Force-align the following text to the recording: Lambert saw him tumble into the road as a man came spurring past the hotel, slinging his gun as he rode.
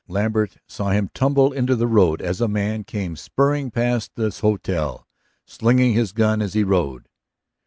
Lambert 0.07 0.57
saw 0.67 0.89
him 0.89 1.11
tumble 1.13 1.53
into 1.53 1.75
the 1.75 1.85
road 1.85 2.23
as 2.23 2.41
a 2.41 2.47
man 2.47 2.83
came 2.83 3.15
spurring 3.15 3.69
past 3.69 4.15
the 4.15 4.31
hotel, 4.31 5.05
slinging 5.45 5.93
his 5.93 6.11
gun 6.11 6.41
as 6.41 6.53
he 6.53 6.63
rode. 6.63 7.07